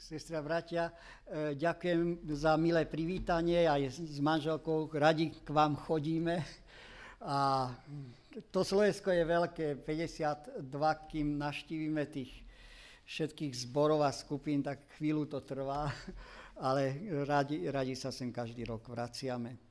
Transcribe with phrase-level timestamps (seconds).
[0.00, 0.88] sestri a bratia,
[1.28, 6.40] e, ďakujem za milé privítanie aj s manželkou, radi k vám chodíme.
[7.20, 7.68] A
[8.48, 10.64] to Slovensko je veľké, 52,
[11.12, 12.32] kým naštívime tých
[13.04, 15.92] všetkých zborov a skupín, tak chvíľu to trvá,
[16.66, 16.96] ale
[17.28, 19.69] radi, radi sa sem každý rok vraciame.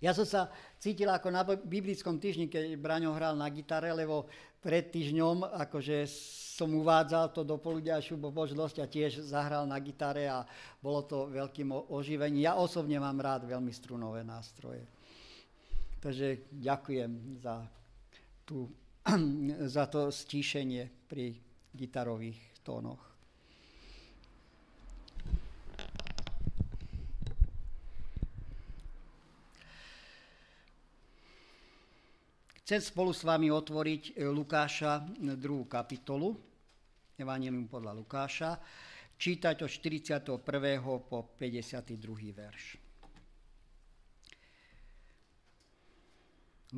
[0.00, 0.48] Ja som sa
[0.80, 4.24] cítil ako na biblickom týždni, keď Braňo hral na gitare, lebo
[4.60, 6.08] pred týždňom akože
[6.56, 10.44] som uvádzal to do poludiašiu božnosť a tiež zahral na gitare a
[10.80, 12.48] bolo to veľkým oživením.
[12.48, 14.88] Ja osobne mám rád veľmi strunové nástroje.
[16.00, 17.68] Takže ďakujem za,
[18.48, 18.72] tú,
[19.76, 21.36] za to stíšenie pri
[21.76, 23.09] gitarových tónoch.
[32.70, 35.26] Chcem spolu s vami otvoriť e, Lukáša 2.
[35.66, 36.38] kapitolu,
[37.18, 38.62] Evangelium podľa Lukáša,
[39.18, 40.38] čítať od 41.
[41.02, 42.30] po 52.
[42.30, 42.78] verš.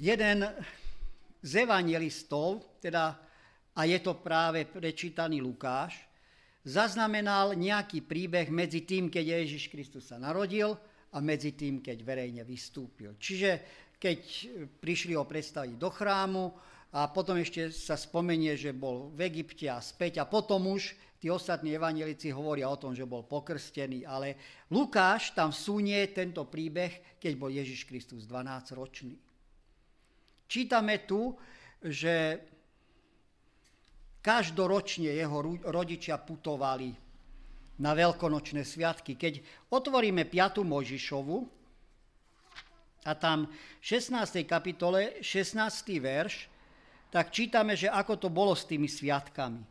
[0.00, 0.48] Jeden
[1.42, 3.16] z evangelistov, teda,
[3.76, 5.96] a je to práve prečítaný Lukáš,
[6.66, 10.74] zaznamenal nejaký príbeh medzi tým, keď Ježiš Kristus sa narodil
[11.14, 13.14] a medzi tým, keď verejne vystúpil.
[13.16, 13.50] Čiže
[13.96, 14.18] keď
[14.82, 16.44] prišli ho predstaviť do chrámu
[16.92, 21.32] a potom ešte sa spomenie, že bol v Egypte a späť a potom už tí
[21.32, 24.36] ostatní evangelici hovoria o tom, že bol pokrstený, ale
[24.68, 29.16] Lukáš tam vsunie tento príbeh, keď bol Ježiš Kristus 12 ročný.
[30.46, 31.34] Čítame tu,
[31.82, 32.40] že
[34.22, 35.38] každoročne jeho
[35.70, 36.90] rodičia putovali
[37.78, 39.14] na veľkonočné sviatky.
[39.14, 39.34] Keď
[39.70, 40.66] otvoríme 5.
[40.66, 41.36] Možišovu
[43.06, 43.46] a tam
[43.78, 44.42] v 16.
[44.42, 45.62] kapitole 16.
[46.02, 46.50] verš,
[47.12, 49.62] tak čítame, že ako to bolo s tými sviatkami.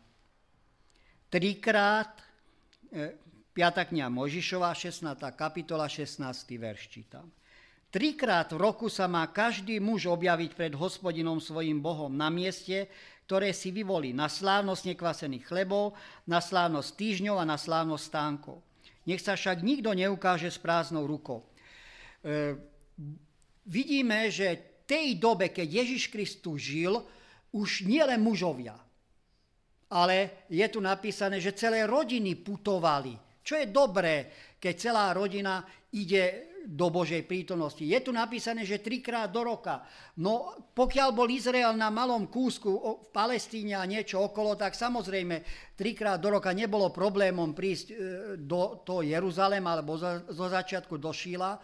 [1.28, 2.16] Trikrát,
[2.96, 3.04] 5.
[3.60, 5.20] E, kniha Možišova, 16.
[5.36, 6.24] kapitola, 16.
[6.56, 7.28] verš čítam.
[7.96, 12.92] Trikrát v roku sa má každý muž objaviť pred hospodinom svojim Bohom na mieste,
[13.24, 15.96] ktoré si vyvolí na slávnosť nekvasených chlebov,
[16.28, 18.60] na slávnosť týždňov a na slávnosť stánkov.
[19.08, 21.48] Nech sa však nikto neukáže s prázdnou rukou.
[22.20, 22.60] E,
[23.64, 27.00] vidíme, že v tej dobe, keď Ježiš Kristus žil,
[27.56, 28.76] už nielen mužovia,
[29.88, 33.16] ale je tu napísané, že celé rodiny putovali.
[33.40, 34.16] Čo je dobré,
[34.60, 35.64] keď celá rodina
[35.96, 37.86] ide do Božej prítomnosti.
[37.86, 39.86] Je tu napísané, že trikrát do roka.
[40.18, 42.70] No pokiaľ bol Izrael na malom kúsku
[43.06, 45.46] v Palestíne a niečo okolo, tak samozrejme
[45.78, 47.96] trikrát do roka nebolo problémom prísť e,
[48.42, 49.96] do toho Jeruzalema alebo
[50.26, 51.58] zo začiatku do Šíla,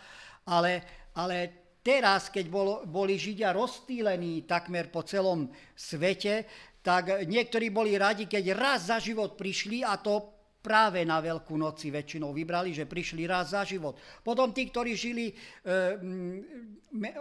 [0.45, 0.85] ale,
[1.17, 1.37] ale
[1.81, 6.45] teraz, keď bol, boli Židia rozstýlení takmer po celom svete,
[6.81, 11.89] tak niektorí boli radi, keď raz za život prišli a to práve na Veľkú noci
[11.89, 13.97] väčšinou vybrali, že prišli raz za život.
[14.21, 15.35] Potom tí, ktorí žili e,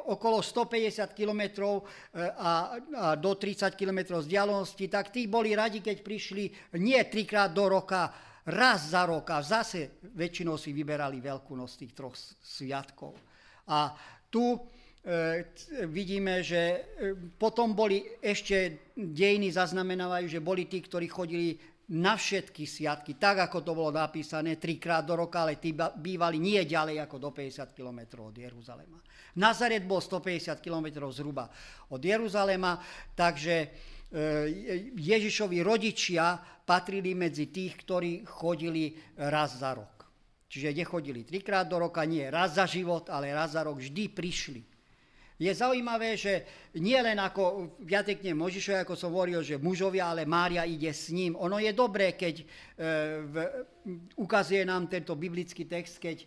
[0.07, 1.81] okolo 150 km e,
[2.37, 7.67] a, a do 30 km vzdialenosti, tak tí boli radi, keď prišli nie trikrát do
[7.67, 8.13] roka,
[8.47, 13.15] raz za rok a zase väčšinou si vyberali Veľkú noc tých troch sviatkov.
[13.69, 13.95] A
[14.33, 14.59] tu e,
[15.87, 16.79] vidíme, že e,
[17.39, 21.55] potom boli ešte dejiny zaznamenávajú, že boli tí, ktorí chodili
[21.91, 26.63] na všetky sviatky, tak ako to bolo napísané, trikrát do roka, ale tí bývali nie
[26.63, 28.99] ďalej ako do 50 km od Jeruzalema.
[29.43, 31.51] Nazaret bol 150 km zhruba
[31.91, 32.79] od Jeruzalema,
[33.15, 33.69] takže e,
[34.95, 40.07] Ježišovi rodičia patrili medzi tých, ktorí chodili raz za rok.
[40.51, 44.70] Čiže nechodili trikrát do roka, nie raz za život, ale raz za rok vždy prišli
[45.41, 46.45] je zaujímavé, že
[46.77, 51.33] nie len ako viatekne Možišovi, ako som hovoril, že mužovia, ale Mária ide s ním.
[51.41, 52.45] Ono je dobré, keď e,
[53.25, 53.35] v,
[54.21, 56.27] ukazuje nám tento biblický text, keď e,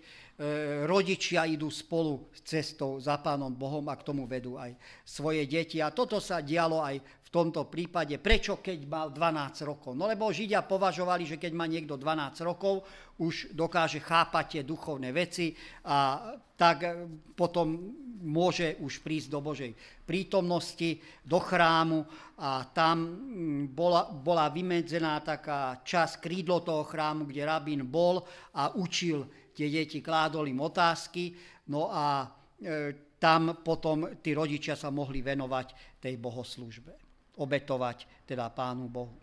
[0.90, 4.74] rodičia idú spolu cestou za Pánom Bohom a k tomu vedú aj
[5.06, 5.78] svoje deti.
[5.78, 8.22] A toto sa dialo aj v tomto prípade.
[8.22, 9.98] Prečo, keď mal 12 rokov?
[9.98, 12.86] No lebo Židia považovali, že keď má niekto 12 rokov,
[13.18, 15.50] už dokáže chápať tie duchovné veci
[15.90, 19.76] a tak potom môže už prísť do Božej
[20.08, 22.06] prítomnosti, do chrámu
[22.40, 28.24] a tam mm, bola, bola vymedzená taká časť krídlo toho chrámu, kde rabín bol
[28.56, 31.36] a učil tie deti, kládol im otázky,
[31.70, 37.03] no a e, tam potom tí rodičia sa mohli venovať tej bohoslužbe,
[37.38, 39.18] obetovať teda Pánu Bohu.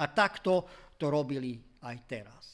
[0.00, 0.64] A takto
[0.96, 2.44] to robili aj teraz.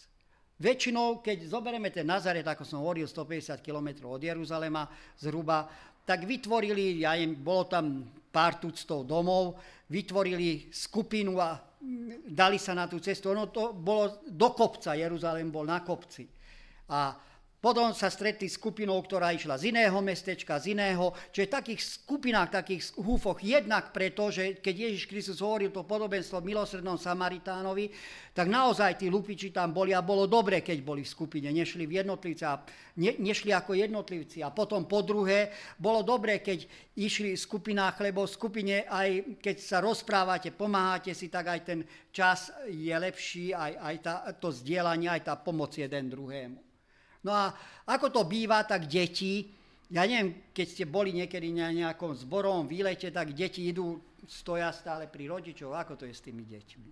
[0.56, 4.88] Väčšinou, keď zoberieme ten Nazaret, ako som hovoril, 150 km od Jeruzalema
[5.20, 5.68] zhruba,
[6.06, 9.60] tak vytvorili, ja im, bolo tam pár tuctov domov,
[9.92, 11.60] vytvorili skupinu a
[12.24, 13.36] dali sa na tú cestu.
[13.36, 16.24] Ono to bolo do kopca, Jeruzalém bol na kopci.
[16.88, 17.12] A
[17.66, 22.62] potom sa stretli skupinou, ktorá išla z iného mestečka, z iného, čiže v takých skupinách,
[22.62, 27.90] takých húfoch, jednak preto, že keď Ježiš Kristus hovoril to podobenstvo milosrednom Samaritánovi,
[28.30, 32.06] tak naozaj tí lupiči tam boli a bolo dobre, keď boli v skupine, nešli v
[32.06, 32.62] jednotlivci a
[33.02, 34.46] ne, nešli ako jednotlivci.
[34.46, 39.56] A potom po druhé, bolo dobre, keď išli v skupinách, lebo v skupine aj keď
[39.58, 41.82] sa rozprávate, pomáhate si, tak aj ten
[42.14, 46.65] čas je lepší, aj, aj tá, to zdieľanie, aj tá pomoc jeden druhému.
[47.26, 47.50] No a
[47.90, 49.50] ako to býva, tak deti,
[49.90, 53.98] ja neviem, keď ste boli niekedy na nejakom zborovom výlete, tak deti idú,
[54.30, 55.74] stoja stále pri rodičov.
[55.74, 56.88] Ako to je s tými deťmi?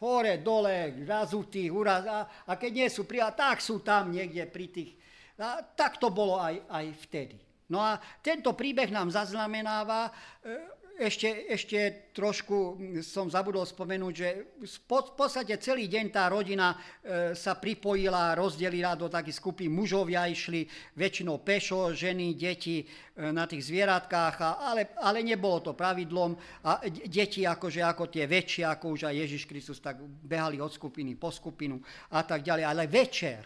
[0.00, 4.66] Hore, dole, razutí, uraz, a, a keď nie sú prijatí, tak sú tam niekde pri
[4.72, 4.92] tých.
[5.40, 7.36] A tak to bolo aj, aj vtedy.
[7.68, 10.12] No a tento príbeh nám zaznamenáva e,
[11.00, 11.78] ešte, ešte
[12.12, 14.28] trošku som zabudol spomenúť, že
[14.60, 19.72] v podstate celý deň tá rodina e, sa pripojila, rozdelila do takých skupín.
[19.72, 20.68] Mužovia išli
[21.00, 22.86] väčšinou pešo, ženy, deti e,
[23.32, 26.36] na tých zvieratkách, ale, ale nebolo to pravidlom.
[26.68, 31.16] A deti akože ako tie väčšie, ako už aj Ježiš Kristus, tak behali od skupiny
[31.16, 31.80] po skupinu
[32.12, 32.64] a tak ďalej.
[32.68, 33.40] Ale večer,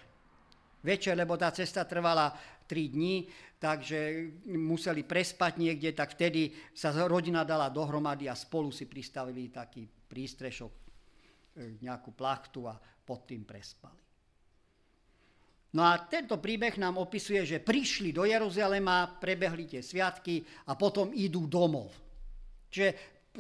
[0.83, 2.35] večer, lebo tá cesta trvala
[2.67, 3.29] 3 dní,
[3.59, 9.89] takže museli prespať niekde, tak vtedy sa rodina dala dohromady a spolu si pristavili taký
[9.89, 10.83] prístrešok, e,
[11.81, 14.05] nejakú plachtu a pod tým prespali.
[15.75, 20.39] No a tento príbeh nám opisuje, že prišli do Jeruzalema, prebehli tie sviatky
[20.71, 21.91] a potom idú domov.
[22.71, 22.91] Čiže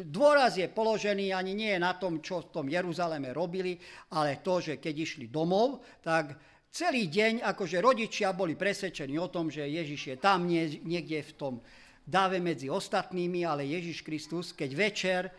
[0.02, 3.78] dôraz je položený ani nie na tom, čo v tom Jeruzaleme robili,
[4.11, 6.34] ale to, že keď išli domov, tak
[6.75, 11.33] Celý deň, akože rodičia boli presvedčení o tom, že Ježiš je tam nie, niekde v
[11.38, 11.54] tom
[12.02, 15.33] dáve medzi ostatnými, ale Ježiš Kristus, keď večer e,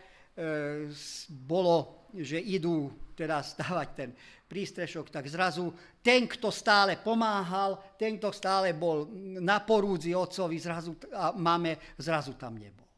[1.28, 4.10] bolo, že idú teda stávať ten
[4.48, 9.04] prístrešok, tak zrazu ten, kto stále pomáhal, ten, kto stále bol
[9.36, 12.88] na porúdzi otcovi, zrazu, a máme, zrazu tam nebol.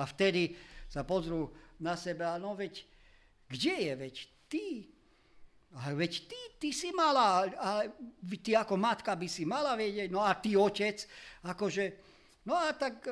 [0.00, 0.56] A vtedy
[0.88, 1.52] sa pozrú
[1.84, 2.80] na seba, no veď,
[3.44, 4.14] kde je, veď
[4.48, 4.64] ty,
[5.74, 7.70] a veď ty, ty si mala, a
[8.38, 11.02] ty ako matka by si mala vedieť, no a ty otec,
[11.42, 11.84] akože,
[12.46, 13.02] no a tak,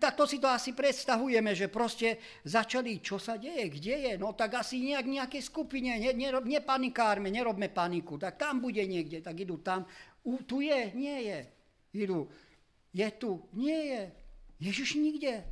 [0.00, 2.16] tak to si to asi predstavujeme, že proste
[2.48, 7.28] začali, čo sa deje, kde je, no tak asi nejak nejaké skupine, ne, ne, nepanikárme,
[7.28, 9.84] nerobme paniku, tak tam bude niekde, tak idú tam,
[10.26, 11.38] U, tu je, nie je,
[12.00, 12.26] idú,
[12.96, 14.02] je tu, nie je,
[14.56, 15.44] Ježiš nikde.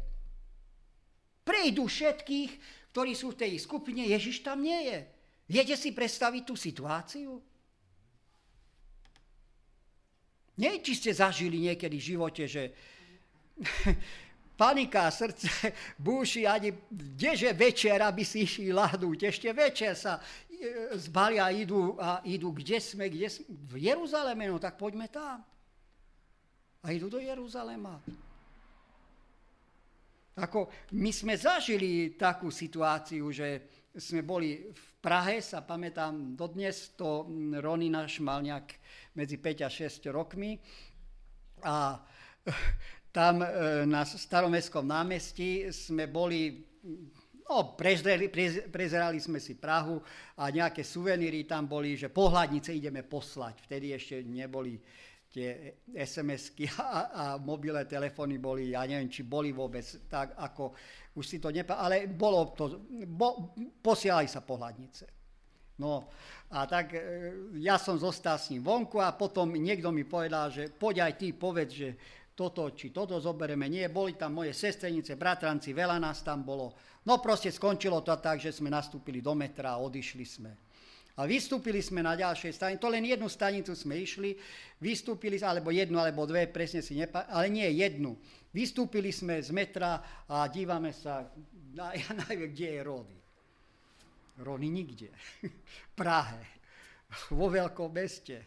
[1.45, 2.51] Prejdú všetkých,
[2.91, 5.14] ktorí sú v tej skupine, Ježiš tam nie je.
[5.45, 7.37] Viete si predstaviť tú situáciu?
[10.55, 12.71] Nie, či ste zažili niekedy v živote, že
[14.61, 15.51] panika, srdce,
[16.07, 19.19] búši, ani kdeže večer, aby si išli ľahnúť.
[19.29, 24.47] Ešte večer sa e, zbalia a idú, a idú, kde sme, kde sme, v Jeruzaleme,
[24.47, 25.43] no tak poďme tam.
[26.85, 27.99] A idú do Jeruzalema.
[30.35, 30.67] Ako
[30.99, 37.29] my sme zažili takú situáciu, že sme boli v Prahe, sa pamätám dodnes, to
[37.61, 38.73] Rony náš mal nejak
[39.15, 40.59] medzi 5 a 6 rokmi
[41.63, 42.01] a
[43.15, 43.45] tam
[43.87, 46.65] na staromestskom námestí sme boli
[47.45, 50.01] No, prezreli, prez, prezerali sme si Prahu
[50.41, 53.69] a nejaké suveníry tam boli, že pohľadnice ideme poslať.
[53.69, 54.81] Vtedy ešte neboli
[55.35, 60.71] tie SMS-ky a, a mobilné telefóny boli, ja neviem, či boli vôbec tak, ako
[61.19, 61.83] už si to nepa...
[61.83, 63.51] Ale bolo to, bo,
[63.83, 65.11] posielali sa pohľadnice.
[65.83, 66.07] No
[66.55, 67.03] a tak e,
[67.59, 71.35] ja som zostal s ním vonku a potom niekto mi povedal, že poď aj ty,
[71.35, 71.91] povedz, že
[72.35, 73.67] toto či toto zoberieme.
[73.67, 76.79] Nie, boli tam moje sestrenice, bratranci, veľa nás tam bolo.
[77.07, 80.64] No proste skončilo to tak, že sme nastúpili do metra a odišli sme.
[81.15, 84.35] A vystúpili sme na ďalšej stanici, to len jednu stanicu sme išli,
[84.83, 87.31] vystúpili, alebo jednu, alebo dve, presne si nepá...
[87.31, 88.19] ale nie jednu.
[88.51, 91.31] Vystúpili sme z metra a dívame sa,
[91.71, 93.19] na, ja neviem, kde je Rody.
[94.43, 95.15] Rony nikde.
[95.99, 96.43] Prahe,
[97.31, 98.43] vo veľkom meste.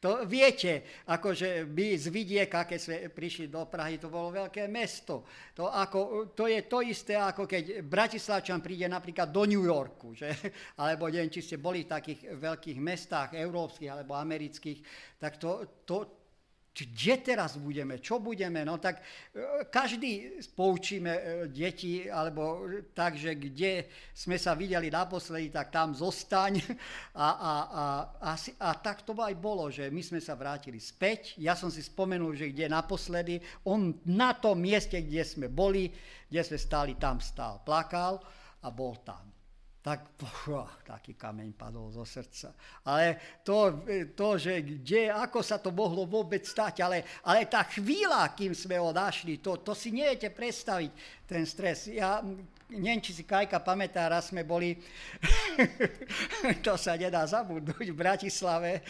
[0.00, 5.28] To viete, akože my z vidieka, keď sme prišli do Prahy, to bolo veľké mesto.
[5.52, 10.32] To, ako, to je to isté, ako keď Bratislavčan príde napríklad do New Yorku, že?
[10.80, 14.80] alebo neviem, či ste boli v takých veľkých mestách, európskych alebo amerických,
[15.20, 16.19] tak to, to,
[16.86, 19.00] kde teraz budeme, čo budeme, no tak
[19.32, 21.22] e, každý poučíme e,
[21.52, 22.64] deti, alebo
[22.96, 26.60] tak, že kde sme sa videli naposledy, tak tam zostaň.
[27.10, 27.84] A, a, a,
[28.22, 31.36] a, a tak to aj bolo, že my sme sa vrátili späť.
[31.36, 35.90] Ja som si spomenul, že kde naposledy, on na tom mieste, kde sme boli,
[36.30, 38.22] kde sme stáli, tam stál, plakal
[38.62, 39.29] a bol tam
[39.80, 40.20] tak
[40.52, 42.52] oh, taký kameň padol zo srdca.
[42.84, 43.80] Ale to,
[44.12, 48.76] to, že kde, ako sa to mohlo vôbec stať, ale, ale tá chvíľa, kým sme
[48.76, 50.90] ho našli, to, to si neviete predstaviť,
[51.24, 51.88] ten stres.
[51.88, 52.20] Ja
[52.70, 54.78] neviem, či si Kajka pamätá, raz sme boli,
[56.66, 58.86] to sa nedá zabudnúť, v Bratislave.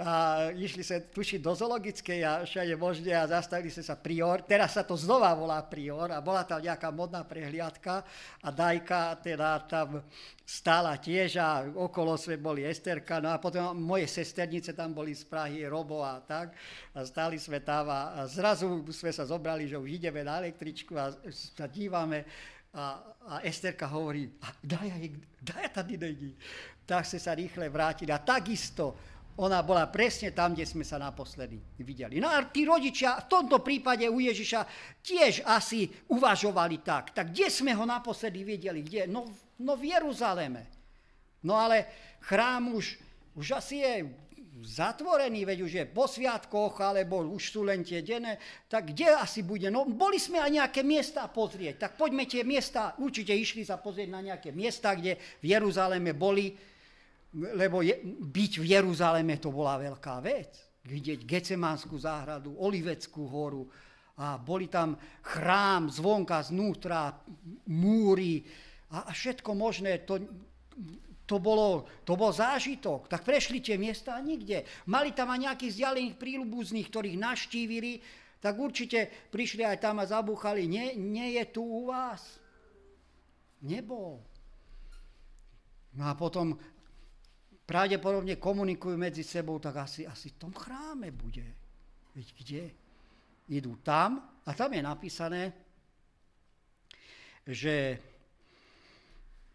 [0.00, 4.40] A išli sa tušiť do zoologickej a všade možne a zastavili sa sa prior.
[4.44, 8.00] Teraz sa to znova volá prior a bola tam nejaká modná prehliadka
[8.40, 10.00] a Dajka teda tam
[10.46, 15.26] stála tiež a okolo sme boli Esterka, no a potom moje sesternice tam boli z
[15.26, 16.54] Prahy, Robo a tak.
[16.94, 21.10] A stáli sme tam a zrazu sme sa zobrali, že už ideme na električku a
[21.34, 22.22] sa dívame
[22.76, 22.84] a,
[23.26, 24.28] a Esterka hovorí,
[24.64, 26.36] daj, daj tady není.
[26.84, 28.12] Tak sme sa rýchle vrátili.
[28.12, 28.94] A takisto
[29.36, 32.20] ona bola presne tam, kde sme sa naposledy videli.
[32.20, 34.60] No a tí rodičia v tomto prípade u Ježiša
[35.00, 37.16] tiež asi uvažovali tak.
[37.16, 38.80] Tak kde sme ho naposledy videli?
[38.84, 39.08] Kde?
[39.08, 39.28] No,
[39.60, 40.68] no v Jeruzaleme.
[41.44, 41.88] No ale
[42.24, 42.96] chrám už,
[43.36, 43.94] už asi je
[44.62, 49.44] zatvorený, veď už je po sviatkoch, alebo už sú len tie denné, tak kde asi
[49.44, 49.68] bude?
[49.68, 54.08] No boli sme aj nejaké miesta pozrieť, tak poďme tie miesta, určite išli sa pozrieť
[54.08, 56.56] na nejaké miesta, kde v Jeruzaleme boli,
[57.36, 60.56] lebo je, byť v Jeruzaleme to bola veľká vec.
[60.86, 63.66] Vidieť Gecemanskú záhradu, Oliveckú horu,
[64.16, 67.12] a boli tam chrám zvonka, znútra,
[67.68, 68.40] múry
[68.88, 70.08] a všetko možné.
[70.08, 70.16] To,
[71.26, 73.10] to, bolo, to bol zážitok.
[73.10, 74.62] Tak prešli tie miesta a nikde.
[74.86, 77.98] Mali tam aj nejakých vzdialených príľubúznych, ktorých naštívili,
[78.38, 80.70] tak určite prišli aj tam a zabúchali.
[80.70, 82.22] Nie, nie je tu u vás.
[83.66, 84.22] Nebol.
[85.98, 86.54] No a potom
[87.66, 91.42] pravdepodobne komunikujú medzi sebou, tak asi, asi v tom chráme bude.
[92.14, 92.64] Veď kde?
[93.50, 95.42] Idú tam a tam je napísané,
[97.46, 97.98] že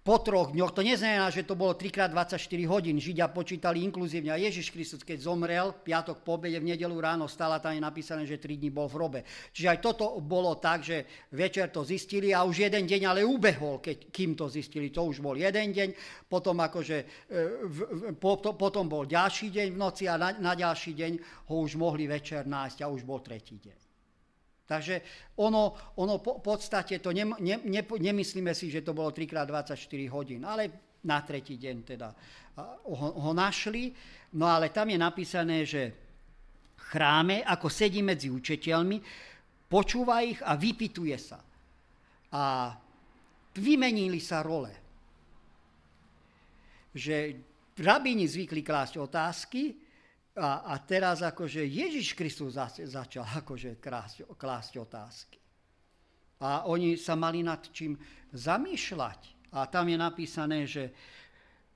[0.01, 4.73] po troch dňoch, to neznamená, že to bolo 3x24 hodín, Židia počítali inkluzívne a Ježiš
[4.73, 8.57] Kristus, keď zomrel, piatok po obede, v nedelu ráno stála tam je napísané, že 3
[8.57, 9.19] dní bol v hrobe.
[9.53, 13.77] Čiže aj toto bolo tak, že večer to zistili a už jeden deň ale ubehol,
[13.77, 15.93] keď, kým to zistili, to už bol jeden deň,
[16.25, 17.05] potom akože, e,
[17.61, 17.77] v,
[18.17, 21.11] po, to, potom bol ďalší deň v noci a na, na ďalší deň
[21.53, 23.90] ho už mohli večer nájsť a už bol tretí deň.
[24.65, 25.01] Takže
[25.41, 30.47] ono, ono po podstate to ne, ne, ne, nemyslíme si, že to bolo 3x24 hodín,
[30.47, 32.07] ale na tretí deň teda
[32.87, 33.91] ho, ho našli.
[34.37, 35.91] No ale tam je napísané, že
[36.91, 38.97] chráme, ako sedí medzi učiteľmi,
[39.67, 41.39] počúva ich a vypituje sa.
[42.31, 42.75] A
[43.55, 44.71] vymenili sa role.
[46.91, 47.39] Že
[47.79, 49.75] rabíni zvykli klásť otázky,
[50.39, 52.55] a, a teraz akože Ježiš Kristus
[52.87, 55.39] začal akože krásť, klásť otázky.
[56.41, 57.99] A oni sa mali nad čím
[58.31, 59.51] zamýšľať.
[59.51, 60.95] A tam je napísané, že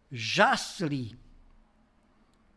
[0.08, 1.12] žasli,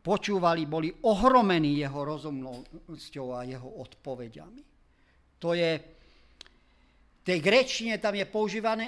[0.01, 4.63] počúvali, boli ohromení jeho rozumnosťou a jeho odpovediami.
[5.43, 5.71] To je,
[7.19, 8.25] v tej grečine tam je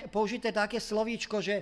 [0.09, 1.57] použité také slovíčko, že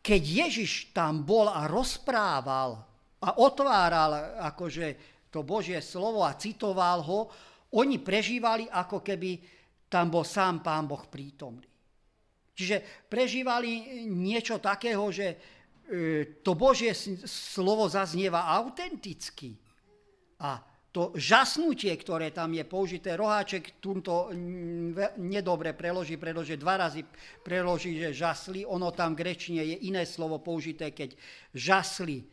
[0.00, 2.89] keď Ježiš tam bol a rozprával
[3.20, 4.86] a otváral akože
[5.28, 7.20] to Božie slovo a citoval ho,
[7.76, 9.38] oni prežívali ako keby
[9.86, 11.66] tam bol sám Pán Boh prítomný.
[12.54, 15.36] Čiže prežívali niečo takého, že e,
[16.44, 16.92] to Božie
[17.24, 19.56] slovo zaznieva autenticky.
[20.40, 20.60] A
[20.90, 24.34] to žasnutie, ktoré tam je použité, roháček túto
[25.22, 27.06] nedobre preloží, pretože dva razy
[27.46, 31.14] preloží, že žasli, ono tam v grečine je iné slovo použité, keď
[31.54, 32.26] žasli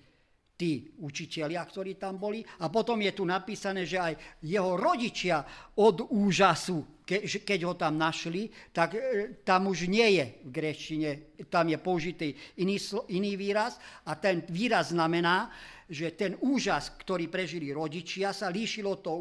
[0.58, 2.42] tí učitelia, ktorí tam boli.
[2.66, 5.46] A potom je tu napísané, že aj jeho rodičia
[5.78, 7.06] od úžasu,
[7.46, 11.10] keď ho tam našli, tak e, tam už nie je v grečine,
[11.48, 12.76] tam je použitý iný,
[13.14, 15.48] iný výraz a ten výraz znamená,
[15.88, 19.14] že ten úžas, ktorý prežili rodičia, sa líšilo to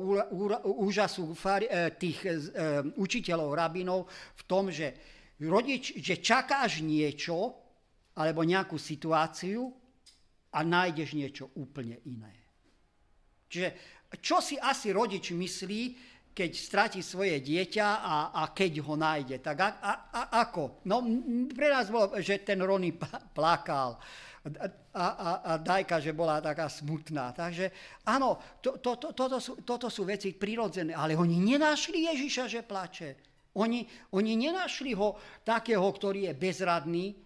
[0.82, 1.36] úžasu e,
[1.94, 2.30] tých e,
[2.98, 4.96] učiteľov, rabinov v tom, že,
[5.46, 7.54] rodič, že čakáš niečo
[8.18, 9.85] alebo nejakú situáciu
[10.56, 12.32] a nájdeš niečo úplne iné.
[13.52, 13.68] Čiže
[14.24, 15.82] čo si asi rodič myslí,
[16.36, 19.40] keď stratí svoje dieťa a, a keď ho nájde.
[19.40, 20.84] Tak a, a, a ako?
[20.84, 21.00] No
[21.48, 22.92] pre nás bolo, že ten Rony
[23.32, 23.96] plakal
[24.92, 27.32] a, a, a Dajka, že bola taká smutná.
[27.32, 27.72] Takže
[28.04, 32.68] áno, to, to, to, toto, sú, toto sú veci prirodzené, ale oni nenašli Ježiša, že
[32.68, 33.16] plače.
[33.56, 37.16] Oni, oni nenašli ho takého, ktorý je bezradný,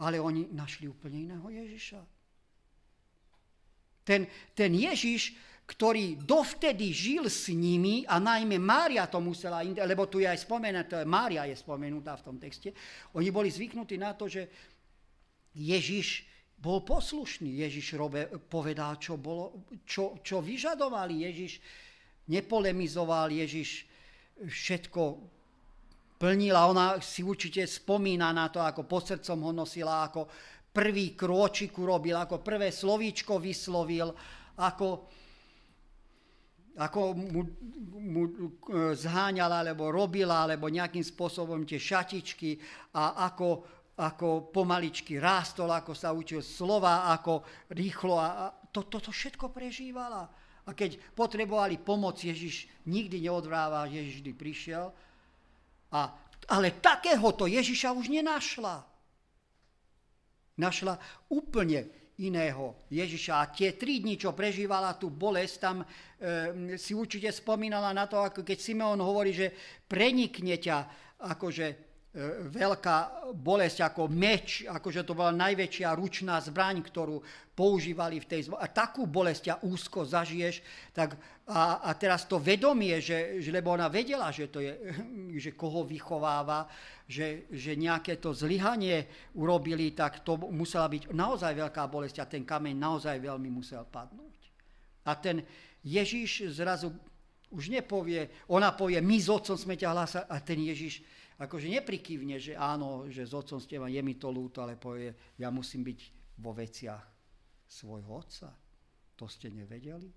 [0.00, 2.19] ale oni našli úplne iného Ježiša.
[4.10, 4.26] Ten,
[4.58, 5.38] ten Ježiš,
[5.70, 11.06] ktorý dovtedy žil s nimi, a najmä Mária to musela, lebo tu je aj spomenuté,
[11.06, 12.74] Mária je spomenutá v tom texte,
[13.14, 14.50] oni boli zvyknutí na to, že
[15.54, 16.26] Ježiš
[16.60, 17.64] bol poslušný.
[17.64, 21.24] Ježiš robe, povedal, čo, bolo, čo, čo vyžadovali.
[21.24, 21.56] Ježiš
[22.28, 23.88] nepolemizoval, Ježiš
[24.44, 25.02] všetko
[26.20, 26.68] plnila.
[26.68, 30.28] Ona si určite spomína na to, ako pod srdcom ho nosila, ako
[30.70, 34.14] prvý krôčik urobil, ako prvé slovíčko vyslovil,
[34.58, 35.10] ako,
[36.78, 37.42] ako mu,
[37.98, 38.30] mu e,
[38.94, 42.56] zháňala, alebo robila, alebo nejakým spôsobom tie šatičky
[42.94, 49.52] a ako ako pomaličky rástol, ako sa učil slova, ako rýchlo a, to, toto všetko
[49.52, 50.24] prežívala.
[50.64, 54.88] A keď potrebovali pomoc, Ježiš nikdy neodvrával, Ježiš vždy prišiel.
[55.92, 56.16] A,
[56.48, 58.89] ale takéhoto Ježiša už nenašla.
[60.60, 61.00] Našla
[61.32, 61.88] úplne
[62.20, 63.32] iného Ježiša.
[63.40, 65.86] A tie tri dni, čo prežívala tú bolesť, tam e,
[66.76, 69.48] si určite spomínala na to, ako keď Simeon hovorí, že
[69.88, 70.78] prenikne ťa
[71.24, 71.89] akože
[72.50, 77.22] veľká bolesť ako meč, akože to bola najväčšia ručná zbraň, ktorú
[77.54, 78.66] používali v tej zbraň.
[78.66, 80.58] A takú bolesť a úzko zažiješ,
[80.90, 81.14] tak
[81.46, 84.74] a, a teraz to vedomie, že, že, lebo ona vedela, že, to je,
[85.42, 86.66] že koho vychováva,
[87.06, 89.06] že, že nejaké to zlyhanie
[89.38, 94.38] urobili, tak to musela byť naozaj veľká bolesť a ten kameň naozaj veľmi musel padnúť.
[95.06, 95.46] A ten
[95.86, 96.90] Ježiš zrazu
[97.50, 101.02] už nepovie, ona povie, my s otcom sme ťa hlasali, a ten Ježiš
[101.40, 105.48] akože neprikývne, že áno, že s otcom ste je mi to ľúto, ale povie, ja
[105.48, 106.00] musím byť
[106.36, 107.04] vo veciach
[107.64, 108.52] svojho otca.
[109.16, 110.08] To ste nevedeli?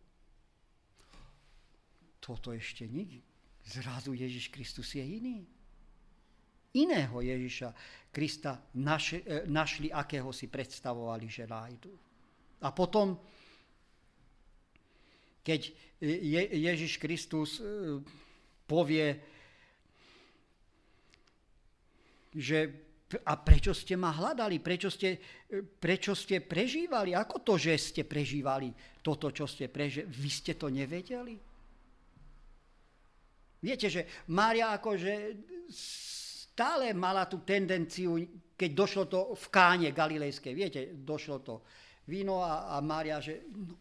[2.20, 3.24] Toto ešte nikdy.
[3.64, 5.48] Zrazu Ježiš Kristus je iný.
[6.74, 7.70] Iného Ježiša
[8.12, 11.94] Krista naš, e, našli, akého si predstavovali, že nájdu.
[12.64, 13.16] A potom,
[15.44, 15.72] keď
[16.04, 18.04] Je, Ježiš Kristus e,
[18.68, 19.24] povie,
[22.34, 22.58] že
[23.14, 24.58] a prečo ste ma hľadali?
[24.58, 25.22] Prečo ste,
[25.78, 27.14] prečo ste prežívali?
[27.14, 28.74] Ako to, že ste prežívali
[29.06, 30.10] toto, čo ste prežívali?
[30.10, 31.38] Vy ste to nevedeli?
[33.64, 35.14] Viete, že Mária akože
[35.70, 38.18] stále mala tú tendenciu,
[38.58, 41.64] keď došlo to v káne galilejskej, viete, došlo to
[42.10, 43.78] víno a, a Mária, že no,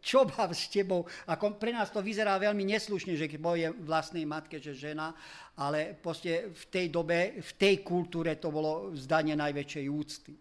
[0.00, 1.04] čo mám s tebou?
[1.28, 5.12] Ako pre nás to vyzerá veľmi neslušne, že keď povie vlastnej matke, že žena,
[5.60, 10.32] ale proste v tej dobe, v tej kultúre to bolo zdanie najväčšej úcty.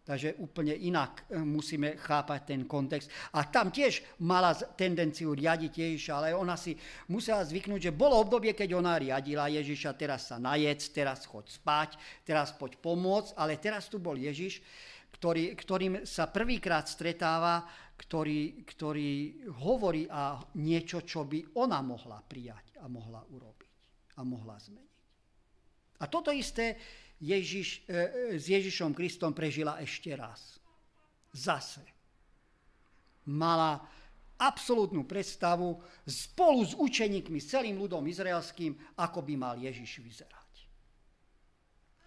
[0.00, 3.06] Takže úplne inak eh, musíme chápať ten kontext.
[3.36, 6.74] A tam tiež mala tendenciu riadiť Ježiša, ale ona si
[7.14, 11.90] musela zvyknúť, že bolo obdobie, keď ona riadila Ježiša, teraz sa najec, teraz choď spať,
[12.26, 14.58] teraz poď pomôcť, ale teraz tu bol Ježiš,
[15.10, 17.66] ktorý, ktorým sa prvýkrát stretáva
[18.00, 23.70] ktorý, ktorý hovorí a niečo, čo by ona mohla prijať a mohla urobiť
[24.16, 25.00] a mohla zmeniť.
[26.00, 26.80] A toto isté
[27.20, 30.56] Ježiš, e, e, s Ježišom Kristom prežila ešte raz.
[31.36, 31.84] Zase.
[33.28, 33.84] Mala
[34.40, 35.76] absolútnu predstavu
[36.08, 40.52] spolu s učeníkmi, s celým ľudom izraelským, ako by mal Ježiš vyzerať.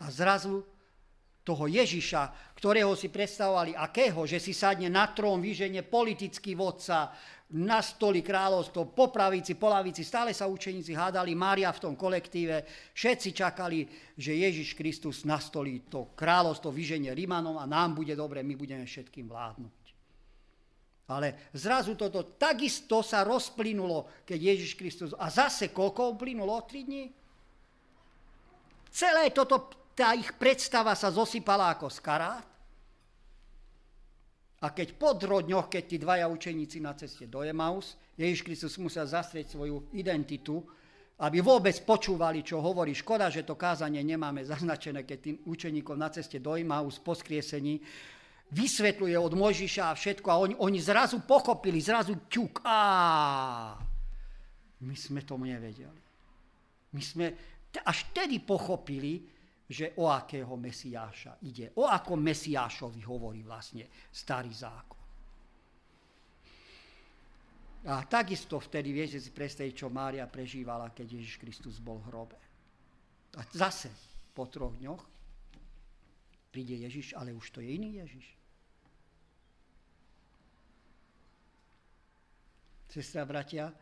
[0.02, 0.66] A zrazu
[1.44, 7.12] toho Ježiša, ktorého si predstavovali akého, že si sadne na trón, vyženie politický vodca,
[7.54, 12.66] na stoli kráľovstvo, po pravici, po lavici, stále sa učeníci hádali, Mária v tom kolektíve,
[12.98, 13.86] všetci čakali,
[14.18, 19.30] že Ježiš Kristus nastolí to kráľovstvo, vyženie Rimanom a nám bude dobre, my budeme všetkým
[19.30, 19.84] vládnuť.
[21.14, 25.10] Ale zrazu toto takisto sa rozplynulo, keď Ježiš Kristus...
[25.20, 26.58] A zase koľko uplynulo?
[26.58, 27.06] O tri dní?
[28.90, 32.46] Celé toto, tá ich predstava sa zosypala ako skarát.
[34.64, 39.04] A keď po drodňoch, keď tí dvaja učeníci na ceste do Emaus, Ježiš Kristus musel
[39.04, 40.64] zastrieť svoju identitu,
[41.20, 42.96] aby vôbec počúvali, čo hovorí.
[42.96, 47.84] Škoda, že to kázanie nemáme zaznačené, keď tým učeníkom na ceste do Emaus po skriesení
[48.54, 52.62] vysvetľuje od Mojžiša a všetko a oni, oni zrazu pochopili, zrazu ťuk.
[52.64, 52.78] Á,
[54.84, 56.02] my sme tomu nevedeli.
[56.94, 57.26] My sme
[57.82, 59.33] až tedy pochopili,
[59.74, 61.74] že o akého Mesiáša ide.
[61.82, 65.02] O akom Mesiášovi hovorí vlastne starý zákon.
[67.84, 72.40] A takisto vtedy viete si predstaviť, čo Mária prežívala, keď Ježiš Kristus bol v hrobe.
[73.36, 73.92] A zase
[74.32, 75.04] po troch dňoch
[76.54, 78.28] príde Ježiš, ale už to je iný Ježiš.
[82.94, 83.74] Sestra, bratia,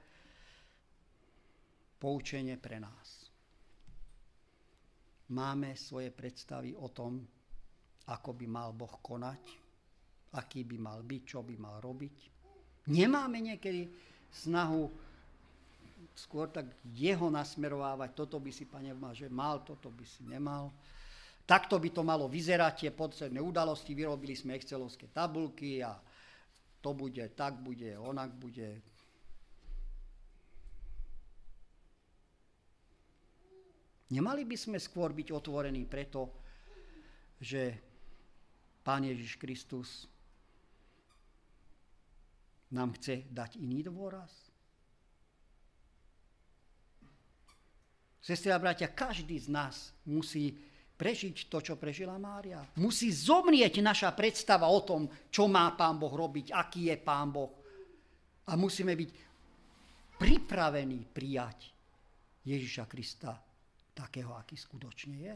[1.99, 3.20] poučenie pre nás
[5.31, 7.23] máme svoje predstavy o tom,
[8.11, 9.41] ako by mal Boh konať,
[10.35, 12.17] aký by mal byť, čo by mal robiť.
[12.91, 13.87] Nemáme niekedy
[14.31, 14.91] snahu
[16.15, 20.73] skôr tak jeho nasmerovávať, toto by si, pane, že mal, toto by si nemal.
[21.47, 25.97] Takto by to malo vyzerať, tie podsedné udalosti, vyrobili sme excelovské tabulky a
[26.81, 28.81] to bude, tak bude, onak bude,
[34.11, 36.35] Nemali by sme skôr byť otvorení preto,
[37.39, 37.79] že
[38.83, 40.03] Pán Ježiš Kristus
[42.75, 44.31] nám chce dať iný dôraz?
[48.21, 50.53] Sestri a bratia, každý z nás musí
[50.99, 52.61] prežiť to, čo prežila Mária.
[52.77, 57.49] Musí zomrieť naša predstava o tom, čo má Pán Boh robiť, aký je Pán Boh.
[58.45, 59.09] A musíme byť
[60.19, 61.73] pripravení prijať
[62.45, 63.50] Ježiša Krista
[63.93, 65.35] takého, aký skutočne je.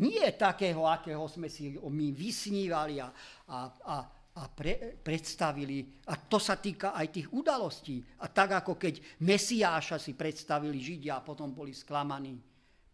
[0.00, 3.08] Nie takého, akého sme si my vysnívali a,
[3.46, 3.96] a, a,
[4.34, 6.02] a pre, predstavili.
[6.10, 8.02] A to sa týka aj tých udalostí.
[8.24, 12.34] A tak ako keď Mesiáša si predstavili Židia a potom boli sklamaní.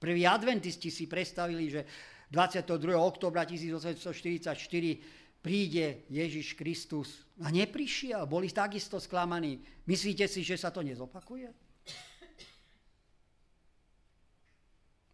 [0.01, 1.85] Prví adventisti si predstavili, že
[2.29, 2.97] 22.
[2.97, 9.61] oktobra 1844 príde Ježiš Kristus a neprišiel, boli takisto sklamaní.
[9.89, 11.70] Myslíte si, že sa to nezopakuje?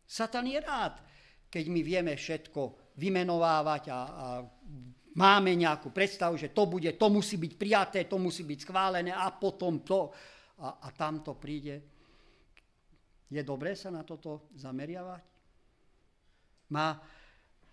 [0.06, 1.02] Satan je rád,
[1.50, 4.26] keď my vieme všetko vymenovávať a, a
[5.18, 9.28] máme nejakú predstavu, že to bude, to musí byť prijaté, to musí byť schválené a
[9.34, 10.14] potom to
[10.62, 11.82] a, a tam to príde.
[13.26, 15.24] Je dobré sa na toto zameriavať?
[16.70, 16.94] Má,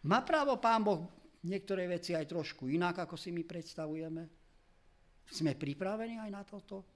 [0.10, 1.06] má právo Pán Boh
[1.46, 4.24] niektoré veci aj trošku inak, ako si my predstavujeme?
[5.30, 6.93] Sme pripravení aj na toto?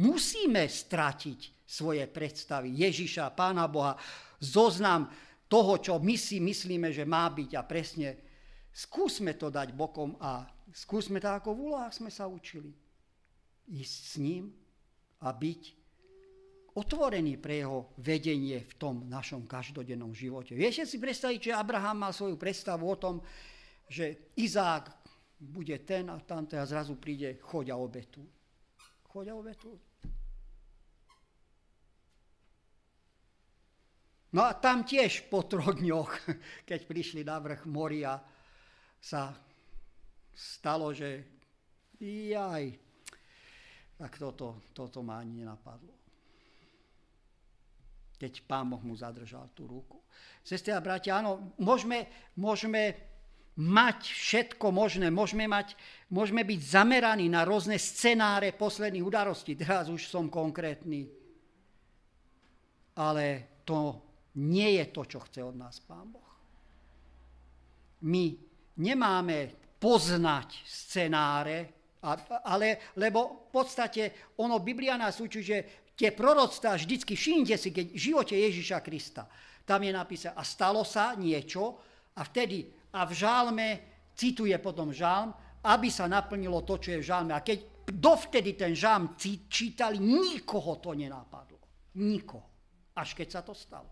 [0.00, 3.94] Musíme stratiť svoje predstavy Ježiša, Pána Boha,
[4.40, 5.06] zoznam
[5.44, 8.08] toho, čo my si myslíme, že má byť a presne
[8.72, 12.72] skúsme to dať bokom a skúsme to, ako v úlohách sme sa učili.
[13.70, 14.50] Ísť s ním
[15.20, 15.62] a byť
[16.74, 20.56] otvorený pre jeho vedenie v tom našom každodennom živote.
[20.56, 23.20] Viete si predstaviť, že Abraham mal svoju predstavu o tom,
[23.90, 24.86] že Izák
[25.40, 27.76] bude ten a tamto a zrazu príde choď a
[29.10, 29.18] obetu.
[29.18, 29.80] Choď a obetu.
[34.30, 36.12] No a tam tiež po troch dňoch,
[36.70, 38.22] keď prišli na vrch Moria,
[39.02, 39.34] sa
[40.30, 41.26] stalo, že
[41.98, 42.70] jaj,
[43.98, 45.98] tak toto, toto ma ani nenapadlo.
[48.20, 49.98] Keď pán Boh mu zadržal tú ruku.
[50.44, 53.09] Sestri a bratia, áno, môžeme, môžeme
[53.58, 55.74] mať všetko možné, môžeme, mať,
[56.08, 59.58] môžeme byť zameraní na rôzne scenáre posledných udalostí.
[59.58, 61.10] Teraz už som konkrétny.
[62.94, 63.98] Ale to
[64.38, 66.30] nie je to, čo chce od nás Pán Boh.
[68.06, 68.32] My
[68.80, 71.80] nemáme poznať scenáre,
[72.48, 75.58] ale, lebo v podstate ono, Biblia nás učí, že
[75.92, 79.28] tie proroctvá vždycky, všimnite si, keď v živote Ježiša Krista,
[79.68, 81.76] tam je napísané, a stalo sa niečo,
[82.16, 83.68] a vtedy, a v žálme,
[84.14, 85.32] cituje potom žálm,
[85.64, 87.32] aby sa naplnilo to, čo je v žálme.
[87.32, 89.16] A keď dovtedy ten žálm
[89.48, 91.58] čítali, nikoho to nenapadlo.
[92.00, 92.46] Nikoho.
[92.96, 93.90] Až keď sa to stalo.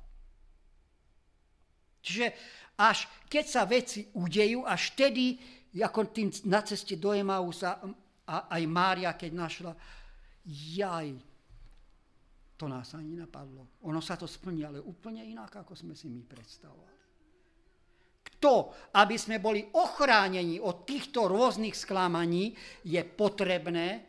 [2.02, 2.26] Čiže
[2.78, 5.36] až keď sa veci udejú, až vtedy,
[5.76, 7.82] ako tým na ceste do Emausa,
[8.28, 9.72] a aj Mária, keď našla,
[10.76, 11.16] jaj,
[12.60, 13.80] to nás ani napadlo.
[13.88, 16.97] Ono sa to splní, ale úplne inak, ako sme si my predstavovali.
[18.38, 22.54] Kto, aby sme boli ochránení od týchto rôznych sklamaní,
[22.86, 24.06] je potrebné,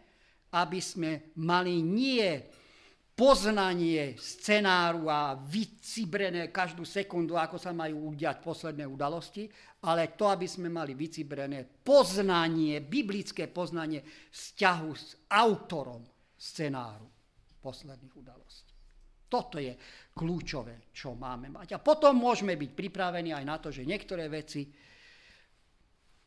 [0.54, 2.38] aby sme mali nie
[3.18, 9.50] poznanie scenáru a vycibrené každú sekundu, ako sa majú udiať posledné udalosti,
[9.84, 16.06] ale to, aby sme mali vycibrené poznanie, biblické poznanie vzťahu s autorom
[16.38, 17.10] scenáru
[17.60, 18.69] posledných udalostí.
[19.30, 19.78] Toto je
[20.18, 21.78] kľúčové, čo máme mať.
[21.78, 24.66] A potom môžeme byť pripravení aj na to, že niektoré veci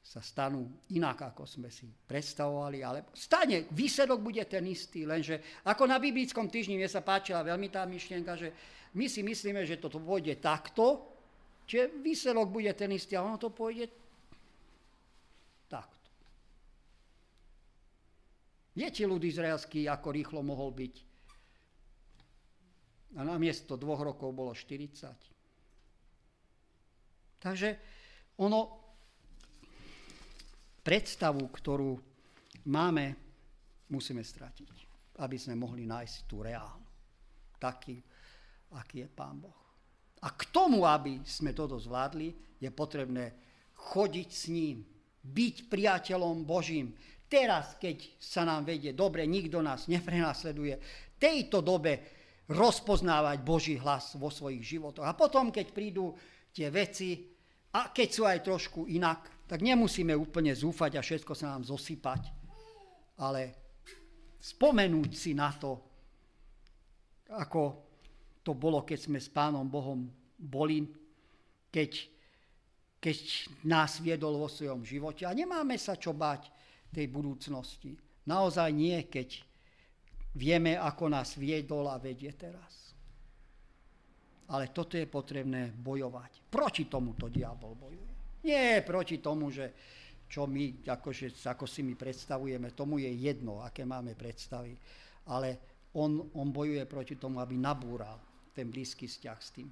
[0.02, 5.86] sa stanú inak, ako sme si predstavovali, ale stane, výsledok bude ten istý, lenže ako
[5.86, 8.48] na biblickom týždni mne sa páčila veľmi tá myšlienka, že
[8.98, 11.06] my si myslíme, že toto pôjde takto,
[11.64, 13.86] že výsledok bude ten istý a ono to pôjde
[15.70, 16.10] takto.
[18.74, 21.11] Viete ľud izraelský, ako rýchlo mohol byť?
[23.16, 27.42] A namiesto dvoch rokov bolo 40.
[27.42, 27.76] Takže
[28.40, 28.60] ono,
[30.80, 31.92] predstavu, ktorú
[32.70, 33.16] máme,
[33.92, 34.68] musíme stratiť,
[35.20, 36.88] aby sme mohli nájsť tú reálnu.
[37.58, 38.00] Taký,
[38.78, 39.60] aký je Pán Boh.
[40.22, 42.30] A k tomu, aby sme toto zvládli,
[42.62, 43.34] je potrebné
[43.74, 44.86] chodiť s ním,
[45.22, 46.94] byť priateľom Božím.
[47.26, 50.78] Teraz, keď sa nám vedie dobre, nikto nás neprenasleduje,
[51.18, 55.06] tejto dobe rozpoznávať Boží hlas vo svojich životoch.
[55.06, 56.16] A potom, keď prídu
[56.50, 57.32] tie veci,
[57.72, 62.22] a keď sú aj trošku inak, tak nemusíme úplne zúfať a všetko sa nám zosypať,
[63.20, 63.42] ale
[64.40, 65.80] spomenúť si na to,
[67.32, 67.62] ako
[68.44, 70.04] to bolo, keď sme s Pánom Bohom
[70.36, 70.84] boli,
[71.72, 71.90] keď,
[73.00, 73.16] keď
[73.64, 75.24] nás viedol vo svojom živote.
[75.24, 76.52] A nemáme sa čo báť
[76.92, 77.96] tej budúcnosti.
[78.28, 79.40] Naozaj nie, keď
[80.36, 82.92] vieme, ako nás viedol a vedie teraz.
[84.52, 86.52] Ale toto je potrebné bojovať.
[86.52, 88.10] Proti tomuto diabol bojuje.
[88.44, 89.72] Nie proti tomu, že
[90.28, 94.76] čo my, akože, ako si my predstavujeme, tomu je jedno, aké máme predstavy.
[95.28, 95.60] Ale
[95.96, 98.16] on, on bojuje proti tomu, aby nabúral
[98.52, 99.68] ten blízky vzťah s tým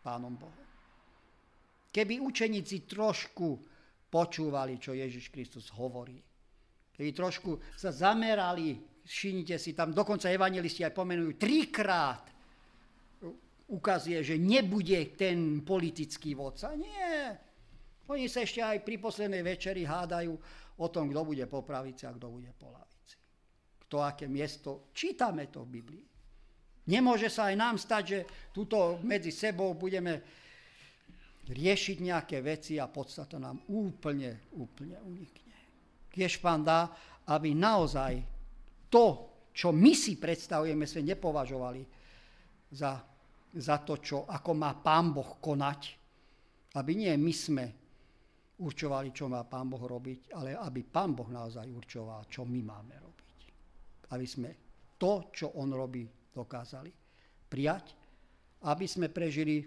[0.00, 0.66] Pánom Bohom.
[1.90, 3.58] Keby učeníci trošku
[4.08, 6.16] počúvali, čo Ježiš Kristus hovorí,
[6.94, 8.78] keby trošku sa zamerali,
[9.10, 12.30] všimnite si, tam dokonca evangelisti aj pomenujú trikrát,
[13.70, 16.74] ukazuje, že nebude ten politický vodca.
[16.78, 17.34] Nie,
[18.06, 20.34] oni sa ešte aj pri poslednej večeri hádajú
[20.78, 23.18] o tom, kto bude po pravici a kto bude po lavici.
[23.86, 24.90] Kto aké miesto.
[24.94, 26.06] Čítame to v Biblii.
[26.90, 28.18] Nemôže sa aj nám stať, že
[28.50, 30.22] tuto medzi sebou budeme
[31.50, 35.54] riešiť nejaké veci a podstata nám úplne, úplne unikne.
[36.10, 36.90] Kiež pán dá,
[37.30, 38.39] aby naozaj
[38.90, 39.06] to,
[39.54, 41.82] čo my si predstavujeme, sme nepovažovali
[42.74, 42.98] za,
[43.54, 45.80] za to, čo, ako má pán Boh konať,
[46.74, 47.64] aby nie my sme
[48.60, 52.94] určovali, čo má Pán Boh robiť, ale aby Pán Boh naozaj určoval, čo my máme
[53.00, 53.38] robiť.
[54.12, 54.50] Aby sme
[55.00, 56.92] to, čo On robí, dokázali
[57.50, 57.96] prijať,
[58.68, 59.64] aby sme prežili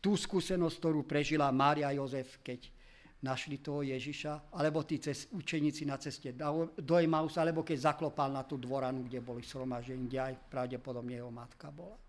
[0.00, 2.72] tú skúsenosť, ktorú prežila Mária Jozef, keď
[3.20, 8.48] našli toho Ježiša, alebo tí cez, učeníci na ceste do Emausa, alebo keď zaklopal na
[8.48, 12.00] tú dvoranu, kde boli sromažení, kde aj pravdepodobne jeho matka bola.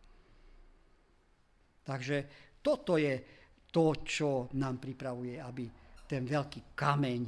[1.83, 2.17] Takže
[2.63, 3.19] toto je
[3.67, 5.67] to, čo nám pripravuje, aby
[6.07, 7.21] ten veľký kameň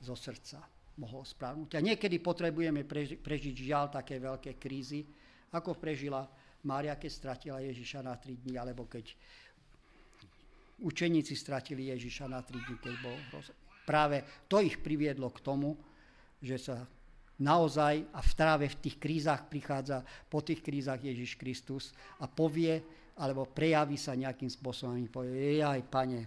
[0.00, 0.64] zo srdca
[0.98, 1.76] mohol správnuť.
[1.76, 2.88] A niekedy potrebujeme
[3.20, 5.04] prežiť žiaľ také veľké krízy,
[5.52, 6.24] ako prežila
[6.64, 9.14] Mária, keď stratila Ježiša na tri dní, alebo keď
[10.82, 13.50] učeníci stratili Ježiša na tri dní, keď bol roz...
[13.88, 15.72] Práve to ich priviedlo k tomu,
[16.38, 16.84] že sa
[17.40, 22.82] naozaj a v tráve v tých krízach prichádza po tých krízach Ježiš Kristus a povie,
[23.18, 26.20] alebo prejaví sa nejakým spôsobom povie, aj pane,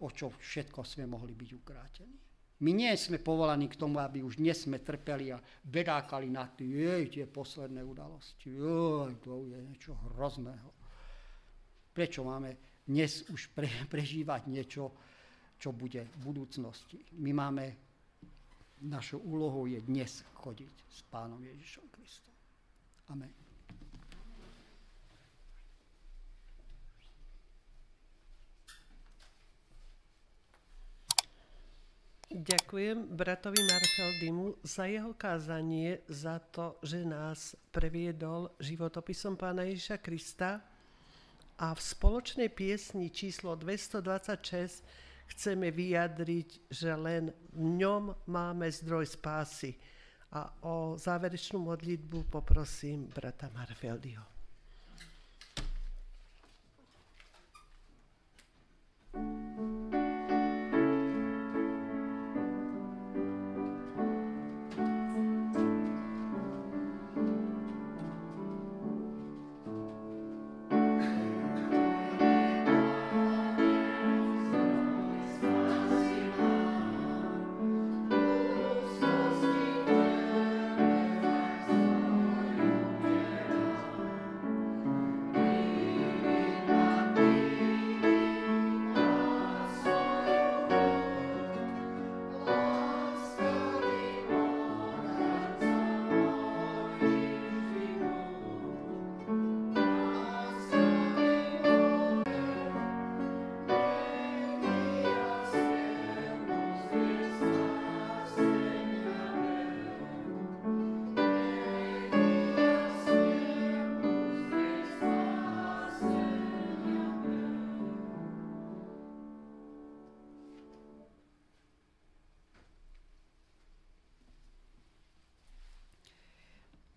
[0.00, 2.16] o čo všetko sme mohli byť ukrátení.
[2.60, 7.08] My nie sme povolaní k tomu, aby už dnes sme trpeli a bedákali na jej,
[7.08, 10.68] tie posledné udalosti, jej, to je niečo hrozného.
[11.88, 14.90] Prečo máme dnes už pre, prežívať niečo,
[15.62, 16.98] čo bude v budúcnosti?
[17.22, 17.78] My máme,
[18.82, 22.34] našou úlohou je dnes chodiť s Pánom Ježišom Kristom.
[23.14, 23.30] Amen.
[32.30, 40.69] Ďakujem bratovi Marfeldimu za jeho kázanie, za to, že nás previedol životopisom pána Ježiša Krista
[41.60, 44.80] A v spoločnej piesni číslo 226
[45.28, 49.76] chceme vyjadriť, že len v ňom máme zdroj spásy.
[50.32, 54.39] A o záverečnú modlitbu poprosím brata Marfeldiho.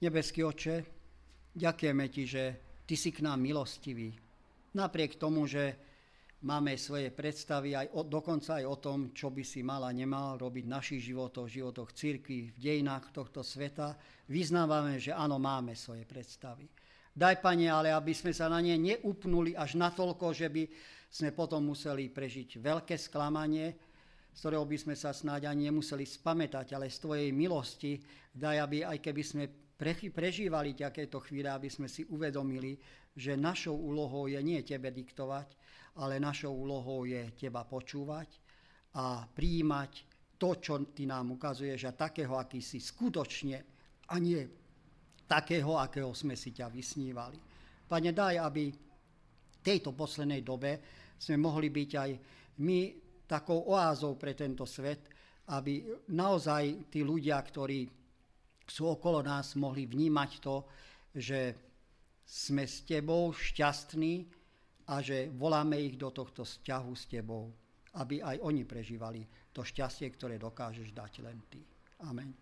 [0.03, 0.75] Nebeský oče,
[1.55, 2.43] ďakujeme ti, že
[2.83, 4.11] ty si k nám milostivý.
[4.75, 5.79] Napriek tomu, že
[6.43, 10.35] máme svoje predstavy aj o, dokonca aj o tom, čo by si mal a nemal
[10.35, 13.95] robiť v našich životoch, v životoch církvy, v dejinách tohto sveta,
[14.27, 16.67] vyznávame, že áno, máme svoje predstavy.
[17.15, 20.67] Daj, Pane, ale aby sme sa na ne neupnuli až natoľko, že by
[21.07, 23.71] sme potom museli prežiť veľké sklamanie,
[24.35, 28.03] z ktorého by sme sa snáď ani nemuseli spamätať, ale z Tvojej milosti
[28.35, 32.77] daj, aby aj keby sme prežívali takéto chvíle, aby sme si uvedomili,
[33.13, 35.47] že našou úlohou je nie tebe diktovať,
[36.01, 38.29] ale našou úlohou je teba počúvať
[38.97, 39.91] a prijímať
[40.37, 43.57] to, čo ty nám ukazuješ a takého, aký si skutočne
[44.09, 44.41] a nie
[45.29, 47.39] takého, akého sme si ťa vysnívali.
[47.87, 48.77] Pane, daj, aby v
[49.61, 50.81] tejto poslednej dobe
[51.17, 52.11] sme mohli byť aj
[52.59, 52.79] my
[53.29, 55.09] takou oázou pre tento svet,
[55.49, 55.81] aby
[56.11, 58.02] naozaj tí ľudia, ktorí
[58.67, 60.55] sú okolo nás, mohli vnímať to,
[61.13, 61.39] že
[62.23, 64.25] sme s tebou šťastní
[64.87, 67.51] a že voláme ich do tohto vzťahu s tebou,
[67.99, 69.21] aby aj oni prežívali
[69.53, 71.61] to šťastie, ktoré dokážeš dať len ty.
[72.03, 72.33] Amen.